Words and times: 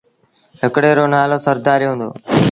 هڪڙي 0.61 0.91
رو 0.97 1.05
نآلو 1.13 1.37
سرڌآريو 1.45 1.89
هُݩدو۔ 1.91 2.09